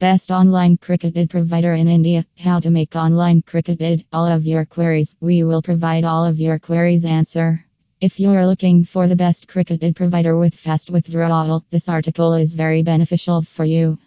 Best 0.00 0.30
online 0.30 0.76
cricket 0.76 1.16
ID 1.16 1.26
provider 1.26 1.74
in 1.74 1.88
India. 1.88 2.24
How 2.38 2.60
to 2.60 2.70
make 2.70 2.94
online 2.94 3.42
cricket 3.42 3.82
ID? 3.82 4.06
all 4.12 4.26
of 4.26 4.46
your 4.46 4.64
queries. 4.64 5.16
We 5.20 5.42
will 5.42 5.60
provide 5.60 6.04
all 6.04 6.24
of 6.24 6.38
your 6.38 6.60
queries 6.60 7.04
answer. 7.04 7.64
If 8.00 8.20
you're 8.20 8.46
looking 8.46 8.84
for 8.84 9.08
the 9.08 9.16
best 9.16 9.48
cricket 9.48 9.82
ID 9.82 9.94
provider 9.94 10.38
with 10.38 10.54
fast 10.54 10.88
withdrawal, 10.88 11.64
this 11.70 11.88
article 11.88 12.34
is 12.34 12.52
very 12.52 12.84
beneficial 12.84 13.42
for 13.42 13.64
you. 13.64 13.98